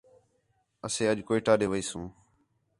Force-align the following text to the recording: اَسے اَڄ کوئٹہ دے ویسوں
اَسے 0.85 1.03
اَڄ 1.09 1.17
کوئٹہ 1.27 1.53
دے 1.59 1.67
ویسوں 1.71 2.05